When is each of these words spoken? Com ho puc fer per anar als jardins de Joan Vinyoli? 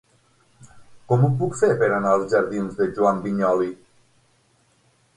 Com 1.11 1.25
ho 1.27 1.29
puc 1.43 1.59
fer 1.59 1.69
per 1.83 1.91
anar 1.99 2.15
als 2.15 2.33
jardins 2.33 2.81
de 2.83 2.91
Joan 2.97 3.23
Vinyoli? 3.29 3.73